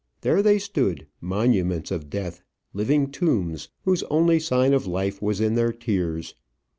There 0.21 0.41
they 0.41 0.57
stood, 0.57 1.05
monuments 1.21 1.91
of 1.91 2.09
death, 2.09 2.41
living 2.73 3.11
tombs, 3.11 3.69
whose 3.83 4.01
only 4.09 4.39
sign 4.39 4.73
of 4.73 4.87
life 4.87 5.21
was 5.21 5.39
in 5.39 5.53
their 5.53 5.71
tears. 5.71 6.33